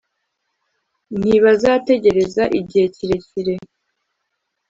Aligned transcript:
ntibazategereza 1.17 2.43
igihe 2.59 2.85
kirekire 2.95 3.55